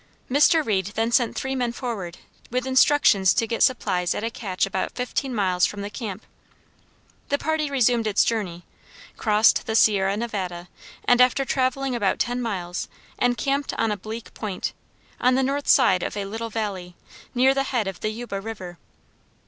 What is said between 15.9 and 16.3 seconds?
of a